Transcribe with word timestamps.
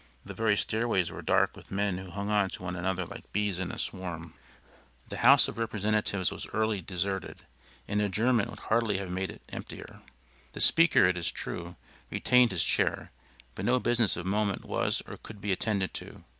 The 0.25 0.33
very 0.33 0.57
stairways 0.57 1.11
were 1.11 1.21
dark 1.21 1.55
with 1.55 1.69
men 1.69 1.99
who 1.99 2.09
hung 2.09 2.31
on 2.31 2.49
to 2.49 2.63
one 2.63 2.75
another 2.75 3.05
like 3.05 3.31
bees 3.31 3.59
in 3.59 3.71
a 3.71 3.77
swarm. 3.77 4.33
The 5.09 5.17
House 5.17 5.47
of 5.47 5.59
Representatives 5.59 6.31
was 6.31 6.47
early 6.47 6.81
deserted. 6.81 7.45
An 7.87 8.01
adjournment 8.01 8.49
would 8.49 8.61
hardly 8.61 8.97
have 8.97 9.11
made 9.11 9.29
it 9.29 9.43
emptier. 9.49 10.01
The 10.53 10.59
speaker, 10.59 11.05
it 11.05 11.19
is 11.19 11.31
true, 11.31 11.75
retained 12.09 12.49
his 12.49 12.63
chair, 12.65 13.11
but 13.53 13.63
no 13.65 13.79
business 13.79 14.17
of 14.17 14.25
moment 14.25 14.65
was 14.65 15.03
or 15.05 15.17
could 15.17 15.39
be 15.39 15.51
attended 15.51 15.93
to. 15.93 16.23